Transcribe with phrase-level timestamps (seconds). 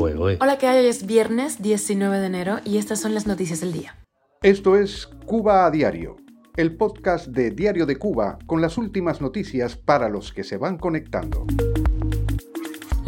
[0.00, 0.78] Hola, ¿qué hay?
[0.78, 3.96] Hoy es viernes 19 de enero y estas son las noticias del día.
[4.42, 6.14] Esto es Cuba a Diario,
[6.56, 10.78] el podcast de Diario de Cuba con las últimas noticias para los que se van
[10.78, 11.44] conectando.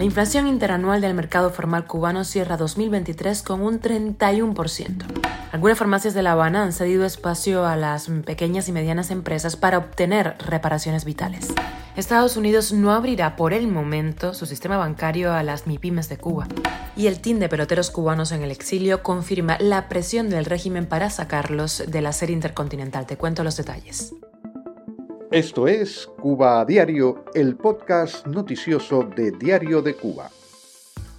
[0.00, 5.04] La inflación interanual del mercado formal cubano cierra 2023 con un 31%.
[5.52, 9.76] Algunas farmacias de La Habana han cedido espacio a las pequeñas y medianas empresas para
[9.76, 11.52] obtener reparaciones vitales.
[11.96, 16.48] Estados Unidos no abrirá por el momento su sistema bancario a las MIPIMES de Cuba.
[16.96, 21.10] Y el team de peloteros cubanos en el exilio confirma la presión del régimen para
[21.10, 23.04] sacarlos de la serie intercontinental.
[23.04, 24.14] Te cuento los detalles.
[25.30, 30.28] Esto es Cuba a Diario, el podcast noticioso de Diario de Cuba.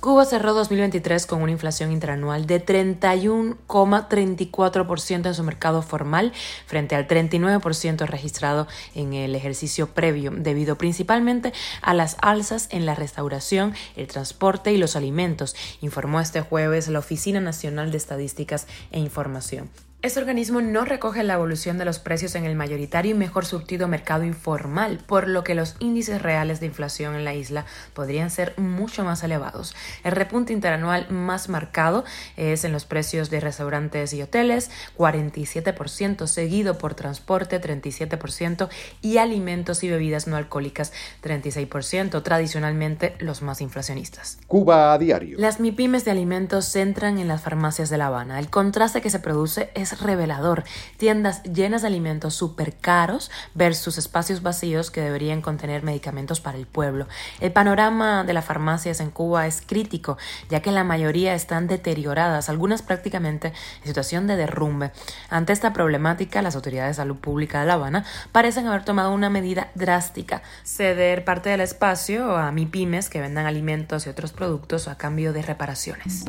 [0.01, 6.34] Cuba cerró 2023 con una inflación interanual de 31,34% en su mercado formal
[6.65, 12.95] frente al 39% registrado en el ejercicio previo, debido principalmente a las alzas en la
[12.95, 18.99] restauración, el transporte y los alimentos, informó este jueves la Oficina Nacional de Estadísticas e
[18.99, 19.70] Información.
[20.04, 23.88] Este organismo no recoge la evolución de los precios en el mayoritario y mejor surtido
[23.88, 28.57] mercado informal, por lo que los índices reales de inflación en la isla podrían ser
[28.57, 29.76] mucho más elevados.
[30.04, 32.04] El repunte interanual más marcado
[32.35, 38.70] es en los precios de restaurantes y hoteles, 47%, seguido por transporte, 37%,
[39.04, 44.40] y alimentos y bebidas no alcohólicas, 36%, tradicionalmente los más inflacionistas.
[44.48, 45.38] Cuba a diario.
[45.38, 48.40] Las MIPIMES de alimentos centran en las farmacias de La Habana.
[48.40, 50.63] El contraste que se produce es revelador.
[50.97, 56.67] Tiendas llenas de alimentos súper caros versus espacios vacíos que deberían contener medicamentos para el
[56.67, 57.07] pueblo.
[57.39, 60.17] El panorama de las farmacias en Cuba es crítico,
[60.49, 64.91] ya que la mayoría están deterioradas, algunas prácticamente en situación de derrumbe.
[65.29, 69.29] Ante esta problemática, las autoridades de salud pública de La Habana parecen haber tomado una
[69.29, 74.97] medida drástica, ceder parte del espacio a MIPIMES que vendan alimentos y otros productos a
[74.97, 76.25] cambio de reparaciones.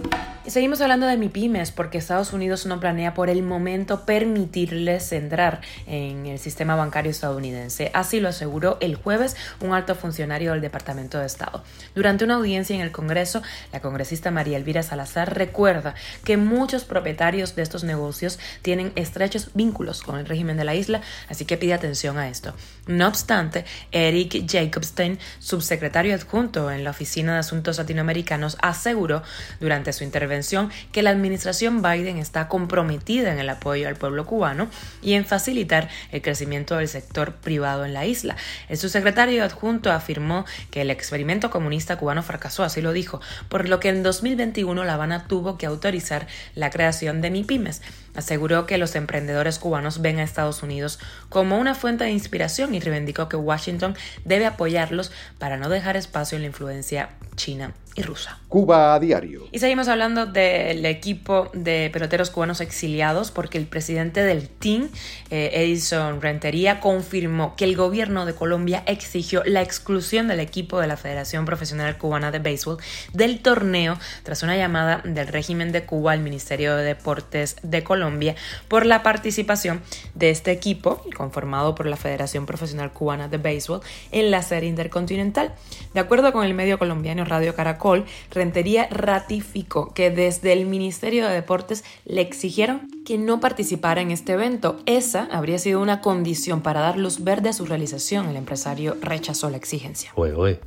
[0.46, 6.26] Seguimos hablando de MIPIMES porque Estados Unidos no planea por el momento permitirles entrar en
[6.26, 7.90] el sistema bancario estadounidense.
[7.94, 11.62] Así lo aseguró el jueves un alto funcionario del Departamento de Estado.
[11.94, 15.94] Durante una audiencia en el Congreso, la congresista María Elvira Salazar recuerda
[16.24, 21.02] que muchos propietarios de estos negocios tienen estrechos vínculos con el régimen de la isla,
[21.28, 22.54] así que pide atención a esto.
[22.86, 29.22] No obstante, Eric Jacobstein, subsecretario adjunto en la Oficina de Asuntos Latinoamericanos, aseguró
[29.60, 34.68] durante su intervención que la administración Biden está comprometida en el apoyo al pueblo cubano
[35.02, 38.36] y en facilitar el crecimiento del sector privado en la isla.
[38.68, 43.80] El subsecretario adjunto afirmó que el experimento comunista cubano fracasó, así lo dijo, por lo
[43.80, 47.82] que en 2021 La Habana tuvo que autorizar la creación de MIPIMES.
[48.14, 50.98] Aseguró que los emprendedores cubanos ven a Estados Unidos
[51.28, 56.36] como una fuente de inspiración y reivindicó que Washington debe apoyarlos para no dejar espacio
[56.36, 58.38] en la influencia china y rusa.
[58.48, 59.46] Cuba a diario.
[59.52, 64.88] Y seguimos hablando del equipo de peloteros cubanos exiliados porque el presidente del team,
[65.30, 70.86] eh, Edison Rentería, confirmó que el gobierno de Colombia exigió la exclusión del equipo de
[70.86, 72.78] la Federación Profesional Cubana de Béisbol
[73.12, 78.34] del torneo tras una llamada del régimen de Cuba al Ministerio de Deportes de Colombia
[78.68, 79.82] por la participación
[80.14, 85.54] de este equipo, conformado por la Federación Profesional Cubana de Béisbol, en la serie intercontinental.
[85.94, 87.81] De acuerdo con el medio colombiano Radio Caracol,
[88.30, 94.32] Rentería ratificó que desde el Ministerio de Deportes le exigieron que no participara en este
[94.32, 94.78] evento.
[94.86, 98.28] Esa habría sido una condición para dar luz verde a su realización.
[98.28, 100.12] El empresario rechazó la exigencia.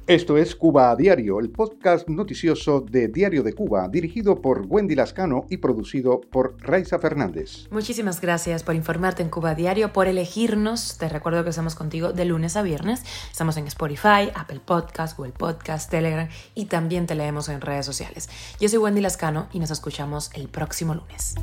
[0.08, 4.96] Esto es Cuba a Diario, el podcast noticioso de Diario de Cuba, dirigido por Wendy
[4.96, 7.68] Lascano y producido por Raiza Fernández.
[7.72, 10.98] Muchísimas gracias por informarte en Cuba a Diario, por elegirnos.
[10.98, 13.04] Te recuerdo que estamos contigo de lunes a viernes.
[13.32, 18.30] Estamos en Spotify, Apple Podcast, Google Podcast, Telegram y también te leemos en redes sociales.
[18.60, 21.36] Yo soy Wendy Lascano y nos escuchamos el próximo lunes.